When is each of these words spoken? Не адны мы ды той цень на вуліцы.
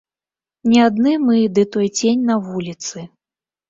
Не 0.71 0.79
адны 0.87 1.13
мы 1.27 1.37
ды 1.59 1.69
той 1.79 1.87
цень 2.01 2.27
на 2.35 2.43
вуліцы. 2.51 3.11